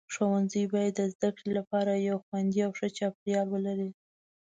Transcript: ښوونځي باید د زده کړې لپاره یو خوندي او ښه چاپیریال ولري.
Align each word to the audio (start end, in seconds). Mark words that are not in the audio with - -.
ښوونځي 0.13 0.63
باید 0.73 0.93
د 0.97 1.01
زده 1.13 1.29
کړې 1.35 1.49
لپاره 1.59 1.91
یو 2.07 2.17
خوندي 2.25 2.59
او 2.65 2.71
ښه 2.77 2.87
چاپیریال 2.97 3.47
ولري. 3.51 3.89